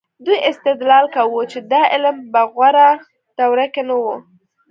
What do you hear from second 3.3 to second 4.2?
دوره کې نه و.